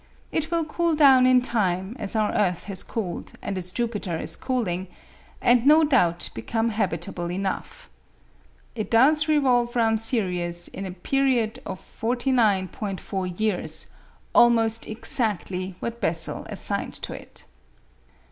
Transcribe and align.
It 0.31 0.49
will 0.49 0.65
cool 0.65 0.95
down 0.95 1.27
in 1.27 1.43
time, 1.43 1.95
as 1.99 2.15
our 2.15 2.31
earth 2.31 2.63
has 2.63 2.81
cooled 2.81 3.33
and 3.39 3.55
as 3.55 3.71
Jupiter 3.71 4.17
is 4.17 4.35
cooling, 4.35 4.87
and 5.39 5.63
no 5.63 5.83
doubt 5.83 6.31
become 6.33 6.69
habitable 6.69 7.29
enough. 7.31 7.87
It 8.73 8.89
does 8.89 9.27
revolve 9.27 9.75
round 9.75 10.01
Sirius 10.01 10.67
in 10.67 10.87
a 10.87 10.91
period 10.91 11.59
of 11.67 11.79
49·4 11.79 13.39
years 13.39 13.89
almost 14.33 14.87
exactly 14.87 15.75
what 15.81 16.01
Bessel 16.01 16.47
assigned 16.49 16.95
to 17.03 17.13
it. 17.13 17.45